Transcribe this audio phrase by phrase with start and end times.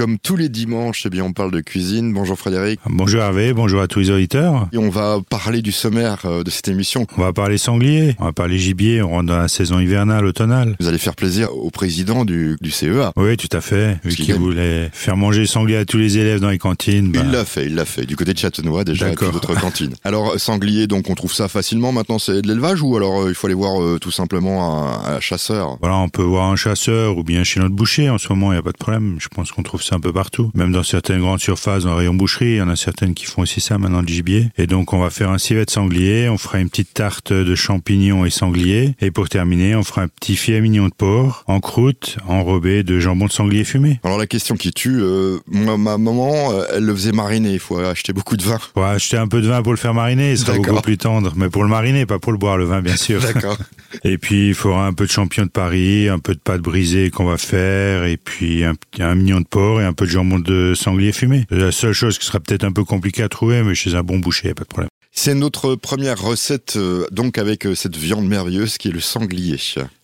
[0.00, 2.14] Comme tous les dimanches, eh bien, on parle de cuisine.
[2.14, 2.80] Bonjour Frédéric.
[2.86, 4.66] Bonjour Hervé, bonjour à tous les auditeurs.
[4.72, 7.06] Et on va parler du sommaire euh, de cette émission.
[7.18, 10.74] On va parler sanglier, on va parler gibier, on rentre dans la saison hivernale, automnale.
[10.80, 13.12] Vous allez faire plaisir au président du, du CEA.
[13.16, 13.98] Oui, tout à fait.
[14.02, 17.12] Vu qu'il voulait faire manger sanglier à tous les élèves dans les cantines.
[17.12, 17.22] Il bah.
[17.22, 18.06] l'a fait, il l'a fait.
[18.06, 19.92] Du côté de Châtenois, déjà, puis d'autres cantines.
[20.04, 21.92] Alors, sanglier, donc, on trouve ça facilement.
[21.92, 25.16] Maintenant, c'est de l'élevage ou alors euh, il faut aller voir euh, tout simplement un,
[25.16, 25.76] un, chasseur?
[25.82, 28.08] Voilà, on peut voir un chasseur ou bien chez notre boucher.
[28.08, 29.16] En ce moment, il n'y a pas de problème.
[29.18, 30.50] Je pense qu'on trouve ça un peu partout.
[30.54, 33.42] Même dans certaines grandes surfaces, dans rayon boucherie, il y en a certaines qui font
[33.42, 34.48] aussi ça maintenant du gibier.
[34.56, 37.54] Et donc, on va faire un civet de sanglier, on fera une petite tarte de
[37.54, 38.94] champignons et sanglier.
[39.00, 42.98] Et pour terminer, on fera un petit filet mignon de porc en croûte, enrobé de
[42.98, 44.00] jambon de sanglier fumé.
[44.04, 47.52] Alors, la question qui tue, euh, ma maman, euh, elle le faisait mariner.
[47.52, 48.58] Il faut acheter beaucoup de vin.
[48.74, 50.32] Faut acheter un peu de vin pour le faire mariner.
[50.32, 51.32] Il sera beaucoup plus tendre.
[51.36, 53.20] Mais pour le mariner, pas pour le boire, le vin, bien sûr.
[53.20, 53.56] D'accord.
[54.04, 57.10] et puis, il faudra un peu de champignons de Paris, un peu de pâte brisée
[57.10, 60.74] qu'on va faire, et puis un, un mignon de porc un peu de jambon de
[60.74, 61.46] sanglier fumé.
[61.50, 64.18] La seule chose qui sera peut-être un peu compliquée à trouver, mais chez un bon
[64.18, 64.88] boucher, pas de problème.
[65.12, 69.56] C'est notre première recette, euh, donc avec euh, cette viande merveilleuse qui est le sanglier.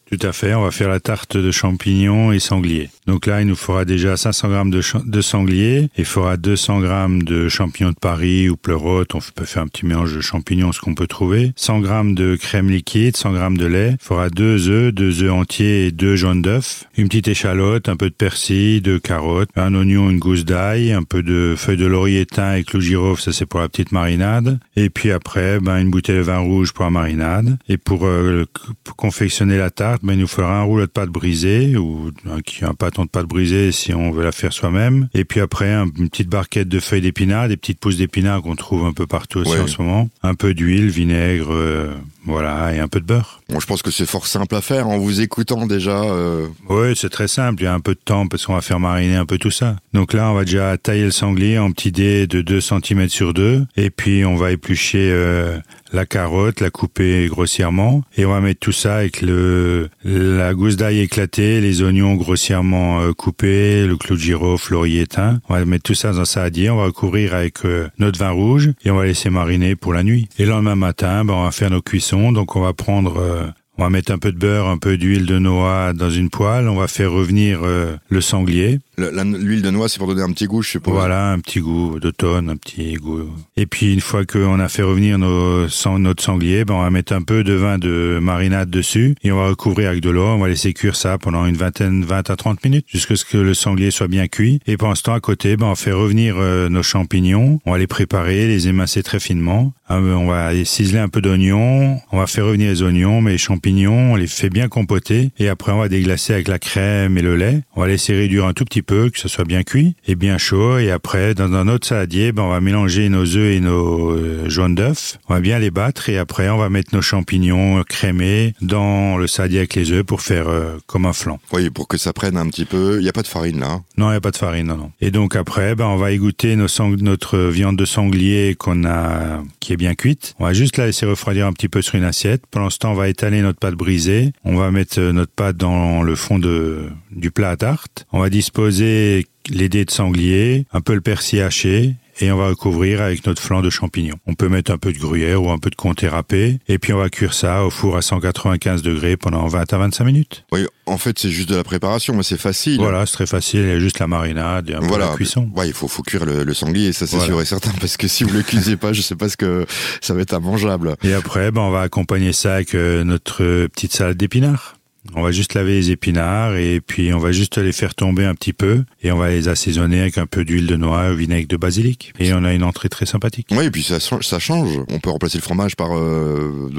[0.09, 2.91] Tout à fait, on va faire la tarte de champignons et sanglier.
[3.09, 7.23] Donc là, il nous fera déjà 500 grammes de, de sanglier, il fera 200 grammes
[7.25, 10.81] de champignons de Paris ou pleurote, on peut faire un petit mélange de champignons, ce
[10.81, 14.69] qu'on peut trouver, 100 grammes de crème liquide, 100 grammes de lait, il fera deux
[14.69, 18.83] œufs, deux œufs entiers et deux jaunes d'œufs, une petite échalote, un peu de persil,
[18.83, 22.63] deux carottes, un oignon, une gousse d'ail, un peu de feuilles de laurier thym et
[22.63, 26.23] clou girofle, ça c'est pour la petite marinade, et puis après, ben, une bouteille de
[26.23, 28.45] vin rouge pour la marinade, et pour, euh,
[28.85, 32.39] pour confectionner la tarte, mais il nous fera un rouleau de pâte brisée ou un,
[32.66, 35.08] un pâton de pâte brisée si on veut la faire soi-même.
[35.14, 38.84] Et puis après, une petite barquette de feuilles d'épinards, des petites pousses d'épinards qu'on trouve
[38.84, 40.08] un peu partout aussi en ce moment.
[40.22, 41.92] Un peu d'huile, vinaigre, euh,
[42.27, 43.41] voilà, et un peu de beurre.
[43.49, 46.03] Bon, je pense que c'est fort simple à faire en vous écoutant déjà.
[46.03, 46.49] Euh...
[46.69, 47.63] Oui, c'est très simple.
[47.63, 49.53] Il y a un peu de temps parce qu'on va faire mariner un peu tout
[49.53, 49.77] ça.
[49.93, 53.33] Donc là, on va déjà tailler le sanglier en petits dés de 2 cm sur
[53.33, 53.67] 2.
[53.77, 55.57] Et puis, on va éplucher euh,
[55.93, 58.03] la carotte, la couper grossièrement.
[58.17, 63.01] Et on va mettre tout ça avec le la gousse d'ail éclatée, les oignons grossièrement
[63.01, 65.41] euh, coupés, le clou de girofle, laurier thym.
[65.48, 66.70] On va mettre tout ça dans un saladier.
[66.70, 70.03] On va recouvrir avec euh, notre vin rouge et on va laisser mariner pour la
[70.03, 70.29] nuit.
[70.39, 72.16] Et le lendemain matin, ben, on va faire nos cuissons.
[72.33, 73.47] Donc, on va prendre euh,
[73.79, 76.69] on va mettre un peu de beurre, un peu d'huile de noix dans une poêle.
[76.69, 78.79] On va faire revenir euh, le sanglier.
[78.97, 80.95] L'huile de noix, c'est pour donner un petit goût, je suppose.
[80.95, 83.29] Voilà, un petit goût d'automne, un petit goût.
[83.59, 85.67] Et puis une fois qu'on a fait revenir nos,
[85.98, 89.36] notre sanglier, ben on va mettre un peu de vin de marinade dessus et on
[89.36, 90.25] va recouvrir avec de l'eau.
[90.25, 93.36] On va laisser cuire ça pendant une vingtaine, 20 à 30 minutes, jusqu'à ce que
[93.36, 94.61] le sanglier soit bien cuit.
[94.67, 97.61] Et pendant ce temps, à côté, ben on fait revenir euh, nos champignons.
[97.67, 99.75] On va les préparer, les émincer très finement.
[99.89, 102.01] Ah, ben, on va ciseler un peu d'oignons.
[102.13, 105.49] On va faire revenir les oignons, mais les champignons on les fait bien compoter et
[105.49, 107.63] après on va déglacer avec la crème et le lait.
[107.75, 110.39] On va laisser réduire un tout petit peu, que ce soit bien cuit et bien
[110.39, 114.11] chaud et après dans un autre saladier, ben, on va mélanger nos œufs et nos
[114.13, 115.19] euh, jaunes d'œufs.
[115.29, 119.27] On va bien les battre et après on va mettre nos champignons crémés dans le
[119.27, 121.41] saladier avec les œufs pour faire euh, comme un flan.
[121.53, 122.98] Oui, pour que ça prenne un petit peu.
[122.98, 123.67] Il n'y a pas de farine là.
[123.67, 123.85] Hein?
[123.97, 124.93] Non, il n'y a pas de farine, non, non.
[125.01, 126.69] Et donc après, ben, on va égoutter nos
[127.01, 130.35] notre viande de sanglier qu'on a, qui est bien cuite.
[130.38, 132.43] On va juste la laisser refroidir un petit peu sur une assiette.
[132.50, 134.32] Pendant ce temps, on va étaler notre pâte brisée.
[134.44, 138.06] On va mettre notre pâte dans le fond de, du plat à tarte.
[138.12, 142.49] On va disposer les dés de sanglier, un peu le persil haché et on va
[142.49, 144.17] recouvrir avec notre flan de champignons.
[144.27, 146.93] On peut mettre un peu de gruyère ou un peu de comté râpé et puis
[146.93, 150.44] on va cuire ça au four à 195 degrés pendant 20 à 25 minutes.
[150.53, 152.79] Oui, en fait c'est juste de la préparation, mais c'est facile.
[152.79, 155.50] Voilà, c'est très facile, il y a juste la marinade et un peu la cuisson.
[155.55, 158.25] Ouais, il faut, faut cuire le, sanglier, ça c'est sûr et certain, parce que si
[158.25, 159.67] vous le cuisez pas, je sais pas ce que
[160.00, 160.97] ça va être immangeable.
[161.03, 164.75] Et après, ben, on va accompagner ça avec euh, notre petite salade d'épinards.
[165.14, 168.34] On va juste laver les épinards et puis on va juste les faire tomber un
[168.34, 171.56] petit peu et on va les assaisonner avec un peu d'huile de noix, vinaigre de
[171.56, 173.49] basilic et on a une entrée très sympathique.
[173.50, 174.78] Oui, et puis ça, ça change.
[174.90, 176.70] On peut remplacer le fromage par euh,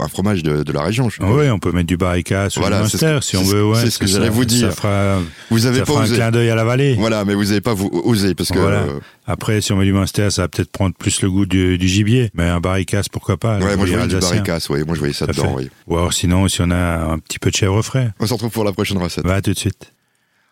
[0.00, 1.08] un fromage de, la région.
[1.20, 3.64] oui, on peut mettre du barricas ou du Munster si on veut.
[3.64, 4.70] Ouais, c'est ce que j'allais vous dire.
[4.70, 6.94] Ça fera, vous avez ça pas fera un clin d'œil à la vallée.
[6.98, 8.58] Voilà, mais vous n'avez pas vous, osé parce que.
[8.58, 11.78] Euh, Après, si on met du Munster, ça va peut-être prendre plus le goût du,
[11.88, 14.98] gibier, mais un barricas, pourquoi pas Ouais, moi je voyais du barricas, ouais, moi je
[15.00, 15.54] voyais ça dedans.
[15.56, 15.70] Oui.
[15.86, 18.10] Ou alors sinon, si on a un petit peu de chèvre frais.
[18.20, 19.24] On se retrouve pour la prochaine recette.
[19.24, 19.92] Va tout de suite.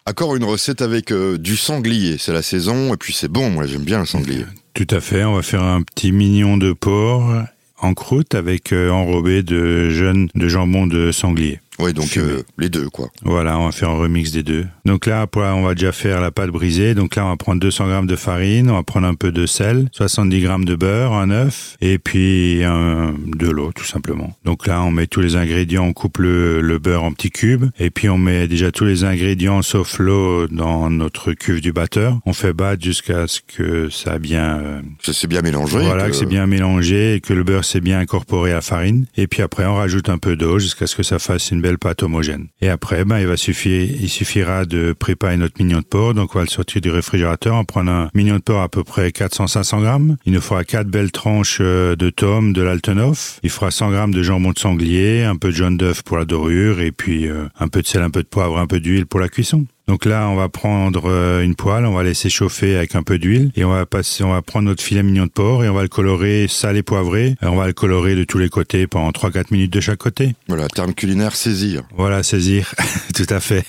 [0.04, 2.18] Encore une recette avec euh, du sanglier.
[2.18, 3.50] C'est la saison et puis c'est bon.
[3.50, 4.44] Moi j'aime bien le sanglier.
[4.74, 5.22] Tout à fait.
[5.24, 7.30] On va faire un petit mignon de porc
[7.78, 11.60] en croûte avec euh, enrobé de jeunes de jambon de sanglier.
[11.78, 13.08] Oui, donc euh, les deux, quoi.
[13.22, 14.66] Voilà, on va faire un remix des deux.
[14.84, 16.94] Donc là, on va déjà faire la pâte brisée.
[16.94, 19.46] Donc là, on va prendre 200 grammes de farine, on va prendre un peu de
[19.46, 24.36] sel, 70 grammes de beurre, un œuf, et puis un, de l'eau, tout simplement.
[24.44, 27.66] Donc là, on met tous les ingrédients, on coupe le, le beurre en petits cubes,
[27.78, 32.18] et puis on met déjà tous les ingrédients sauf l'eau dans notre cuve du batteur.
[32.26, 34.58] On fait battre jusqu'à ce que ça a bien...
[34.60, 35.78] Euh, ça s'est bien mélangé.
[35.78, 39.06] Voilà, que, c'est bien mélangé et que le beurre s'est bien incorporé à la farine.
[39.16, 41.78] Et puis après, on rajoute un peu d'eau jusqu'à ce que ça fasse une belle
[41.78, 42.48] pâte homogène.
[42.60, 46.14] Et après, ben, il va suffire, il suffira de préparer notre mignon de porc.
[46.14, 47.54] Donc, on va le sortir du réfrigérateur.
[47.54, 50.16] On prend un mignon de porc à peu près 400-500 grammes.
[50.26, 53.40] Il nous fera quatre belles tranches euh, de tome de l'Altenhof.
[53.42, 56.24] Il fera 100 grammes de jambon de sanglier, un peu de jaune d'œuf pour la
[56.24, 59.06] dorure et puis euh, un peu de sel, un peu de poivre, un peu d'huile
[59.06, 59.64] pour la cuisson.
[59.88, 63.18] Donc là, on va prendre euh, une poêle, on va laisser chauffer avec un peu
[63.18, 65.74] d'huile et on va passer, on va prendre notre filet mignon de porc et on
[65.74, 67.36] va le colorer salé poivré.
[67.42, 70.34] Et on va le colorer de tous les côtés pendant 3-4 minutes de chaque côté.
[70.48, 71.82] Voilà, terme culinaire, saisir.
[71.96, 72.74] Voilà, saisir,
[73.14, 73.64] tout à fait.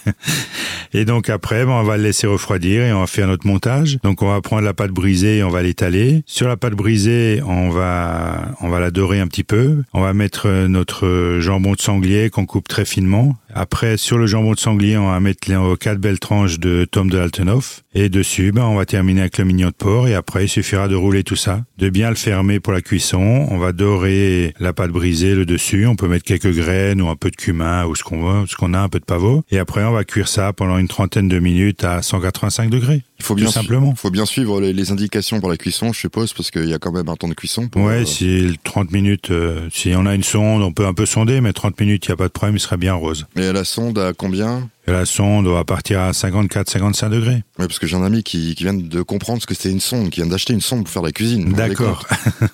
[0.94, 3.98] Et donc après, ben, on va le laisser refroidir et on va faire notre montage.
[4.04, 6.24] Donc on va prendre la pâte brisée et on va l'étaler.
[6.27, 9.83] Sur la pâte brisée, on va, on va la dorer un petit peu.
[9.94, 13.36] On va mettre notre jambon de sanglier qu'on coupe très finement.
[13.56, 17.09] Après, sur le jambon de sanglier, on va mettre les quatre belles tranches de tome
[17.09, 17.82] de Altenhof.
[17.95, 20.07] Et dessus, ben, on va terminer avec le mignon de porc.
[20.07, 23.47] Et après, il suffira de rouler tout ça, de bien le fermer pour la cuisson.
[23.51, 25.85] On va dorer la pâte brisée le dessus.
[25.85, 28.55] On peut mettre quelques graines ou un peu de cumin ou ce qu'on veut, ce
[28.55, 29.43] qu'on a, un peu de pavot.
[29.51, 33.03] Et après, on va cuire ça pendant une trentaine de minutes à 185 degrés.
[33.19, 33.91] Il faut bien simplement.
[33.91, 36.79] Il faut bien suivre les, indications pour la cuisson, je suppose, parce qu'il y a
[36.79, 37.69] quand même un temps de cuisson.
[37.69, 40.93] Pour, ouais, euh, si 30 minutes, euh, si on a une sonde, on peut un
[40.93, 43.25] peu sonder, mais 30 minutes, il n'y a pas de problème, il serait bien rose.
[43.37, 44.69] Et la sonde à combien?
[44.87, 47.43] Et la sonde va partir à 54-55 degrés.
[47.57, 49.80] Oui, parce que j'ai un ami qui, qui vient de comprendre ce que c'était une
[49.80, 51.51] sonde, qui vient d'acheter une sonde pour faire la cuisine.
[51.53, 52.07] D'accord.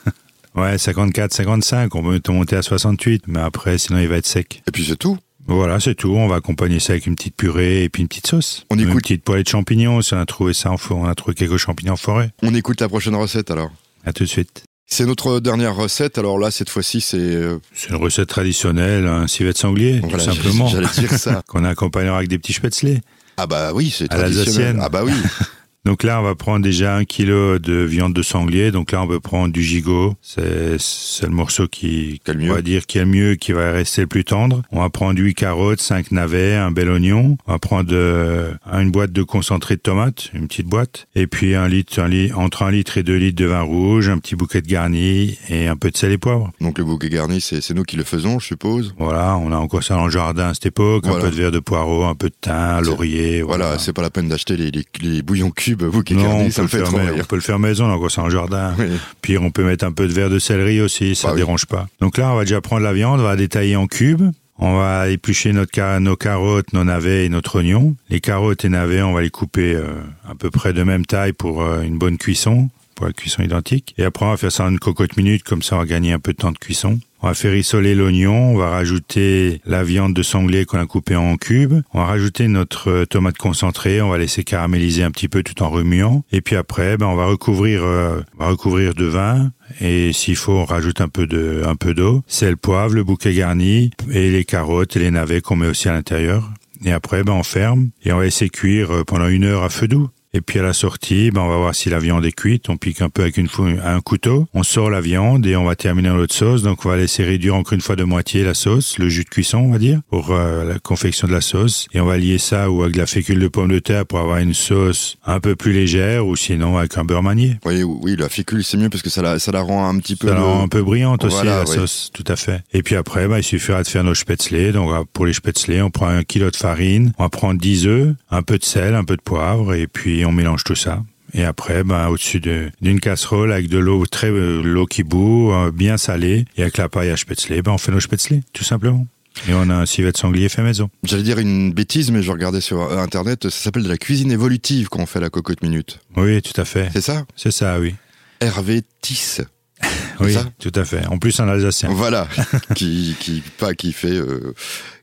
[0.56, 4.64] ouais, 54-55, on peut monter à 68, mais après, sinon il va être sec.
[4.68, 5.18] Et puis c'est tout
[5.48, 6.12] voilà, c'est tout.
[6.12, 8.68] On va accompagner ça avec une petite purée et puis une petite sauce.
[8.70, 8.94] On écoute...
[8.94, 11.02] Une petite poêlée de champignons, si on a trouvé ça en forêt.
[11.02, 12.32] On a trouvé quelques champignons en forêt.
[12.44, 13.72] On écoute la prochaine recette alors.
[14.06, 14.64] À tout de suite.
[14.86, 16.20] C'est notre dernière recette.
[16.20, 17.18] Alors là, cette fois-ci, c'est.
[17.18, 20.68] Euh, c'est une recette traditionnelle, un civet de sanglier, tout simplement.
[20.68, 21.42] J'allais dire ça.
[21.48, 23.02] Qu'on accompagnera avec des petits spätzle.
[23.42, 24.80] Ah bah oui, c'est traditionnel.
[24.82, 25.14] Ah bah oui.
[25.90, 28.70] Donc là, on va prendre déjà un kilo de viande de sanglier.
[28.70, 30.14] Donc là, on peut prendre du gigot.
[30.22, 30.78] C'est,
[31.24, 34.24] le morceau qui, on va dire, qui est le mieux, qui va rester le plus
[34.24, 34.62] tendre.
[34.72, 37.38] On va prendre 8 carottes, 5 navets, un bel oignon.
[37.48, 41.08] On va prendre euh, une boîte de concentré de tomates, une petite boîte.
[41.16, 44.10] Et puis un litre, un litre, entre un litre et deux litres de vin rouge,
[44.10, 46.52] un petit bouquet de garni et un peu de sel et poivre.
[46.62, 48.94] Donc le bouquet garni, c'est, nous qui le faisons, je suppose.
[49.00, 51.08] Voilà, on a encore ça dans le jardin à cette époque.
[51.08, 53.42] Un peu de verre de poireau, un peu de thym, laurier.
[53.42, 56.84] Voilà, c'est pas la peine d'acheter les, les, les bouillons cubes non, on, peut fait
[56.84, 58.76] on peut le faire maison, donc c'est un jardin.
[59.22, 61.66] Puis on peut mettre un peu de verre de céleri aussi, ça ne bah dérange
[61.66, 61.88] pas.
[62.00, 64.30] Donc là, on va déjà prendre la viande, on va la détailler en cubes.
[64.62, 67.96] On va éplucher notre nos carottes, nos navets et notre oignon.
[68.10, 69.86] Les carottes et navets, on va les couper euh,
[70.30, 73.96] à peu près de même taille pour euh, une bonne cuisson, pour la cuisson identique.
[73.98, 76.12] Et après, on va faire ça en une cocotte minute, comme ça on va gagner
[76.12, 77.00] un peu de temps de cuisson.
[77.22, 81.18] On va faire rissoler l'oignon, on va rajouter la viande de sanglier qu'on a coupée
[81.18, 85.28] en cubes, on va rajouter notre euh, tomate concentrée, on va laisser caraméliser un petit
[85.28, 88.94] peu tout en remuant, et puis après, ben, on va recouvrir, euh, on va recouvrir
[88.94, 89.52] de vin,
[89.82, 93.34] et s'il faut, on rajoute un peu de, un peu d'eau, sel, poivre, le bouquet
[93.34, 96.50] garni, et les carottes et les navets qu'on met aussi à l'intérieur.
[96.86, 99.70] Et après, ben, on ferme, et on va laisser cuire euh, pendant une heure à
[99.70, 100.10] feu doux.
[100.34, 102.70] Et puis à la sortie, ben on va voir si la viande est cuite.
[102.70, 103.48] On pique un peu avec une
[103.84, 104.48] un couteau.
[104.54, 106.62] On sort la viande et on va terminer dans l'autre sauce.
[106.62, 109.30] Donc on va laisser réduire encore une fois de moitié la sauce, le jus de
[109.30, 111.88] cuisson, on va dire, pour euh, la confection de la sauce.
[111.94, 114.38] Et on va lier ça ou avec la fécule de pomme de terre pour avoir
[114.38, 117.58] une sauce un peu plus légère ou sinon avec un beurre manié.
[117.66, 120.16] Oui, oui, la fécule c'est mieux parce que ça la, ça la rend un petit
[120.16, 120.28] peu.
[120.28, 122.62] Ça la rend un peu brillante aussi la sauce, tout à fait.
[122.72, 124.74] Et puis après, ben, il suffira de faire nos spätzle.
[124.74, 128.16] Donc pour les spätzle, on prend un kilo de farine, on va prendre 10 œufs,
[128.30, 131.04] un peu de sel, un peu de poivre et puis on mélange tout ça.
[131.34, 135.72] Et après, ben, au-dessus d'une casserole avec de l'eau très euh, l'eau qui bout, euh,
[135.72, 139.06] bien salée, et avec la paille à spätzle, ben, on fait nos spätzle, tout simplement.
[139.48, 140.90] Et on a un civet de sanglier fait maison.
[141.04, 144.90] J'allais dire une bêtise, mais je regardais sur Internet, ça s'appelle de la cuisine évolutive
[144.90, 146.00] quand on fait la cocotte minute.
[146.18, 146.90] Oui, tout à fait.
[146.92, 147.26] C'est ça?
[147.36, 147.96] C'est ça, oui.
[148.42, 149.42] Hervé Tisse.
[150.20, 151.06] oui, tout à fait.
[151.08, 151.90] En plus, un Alsacien.
[151.90, 152.28] Voilà,
[152.76, 154.18] qui, qui, pas, qui fait...
[154.18, 154.54] Euh,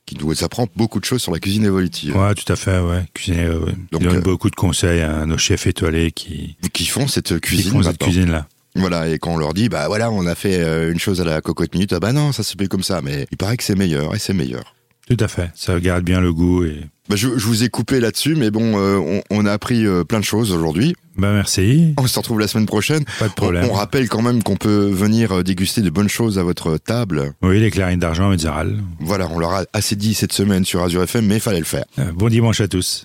[0.06, 2.16] qui nous apprend beaucoup de choses sur la cuisine évolutive.
[2.16, 3.04] Ouais, tout à fait, ouais.
[3.12, 3.60] Cuisine, euh,
[3.90, 7.38] Donc, il donne euh, beaucoup de conseils à nos chefs étoilés qui qui font cette
[7.40, 7.64] cuisine.
[7.64, 8.46] Qui font cette cuisine là.
[8.76, 11.24] Voilà, et quand on leur dit, bah voilà, on a fait euh, une chose à
[11.24, 13.64] la cocotte minute, ah bah non, ça se fait comme ça, mais il paraît que
[13.64, 14.74] c'est meilleur, et c'est meilleur.
[15.06, 15.50] Tout à fait.
[15.54, 16.80] Ça garde bien le goût et.
[17.08, 20.24] Bah, je, vous ai coupé là-dessus, mais bon, euh, on, a appris euh, plein de
[20.24, 20.96] choses aujourd'hui.
[21.16, 21.94] Bah merci.
[21.96, 23.04] On se retrouve la semaine prochaine.
[23.20, 23.68] Pas de problème.
[23.70, 27.32] On, rappelle quand même qu'on peut venir euh, déguster de bonnes choses à votre table.
[27.42, 28.76] Oui, les clarines d'argent Metzeral.
[28.98, 31.64] Voilà, on leur a assez dit cette semaine sur Azure FM, mais il fallait le
[31.64, 31.84] faire.
[32.14, 33.04] bon dimanche à tous.